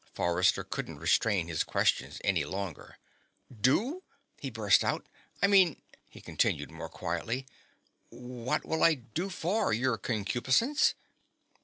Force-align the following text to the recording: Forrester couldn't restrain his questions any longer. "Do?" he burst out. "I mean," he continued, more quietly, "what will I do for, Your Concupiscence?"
Forrester 0.15 0.63
couldn't 0.63 0.97
restrain 0.97 1.47
his 1.47 1.63
questions 1.63 2.19
any 2.23 2.43
longer. 2.43 2.97
"Do?" 3.51 4.01
he 4.39 4.49
burst 4.49 4.83
out. 4.83 5.05
"I 5.43 5.45
mean," 5.45 5.79
he 6.09 6.21
continued, 6.21 6.71
more 6.71 6.89
quietly, 6.89 7.45
"what 8.09 8.65
will 8.65 8.81
I 8.83 8.95
do 8.95 9.29
for, 9.29 9.71
Your 9.71 9.99
Concupiscence?" 9.99 10.95